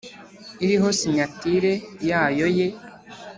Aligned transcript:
iriho 0.63 0.89
sinyatire 0.99 1.73
yayo 2.09 2.47
ye 2.57 2.67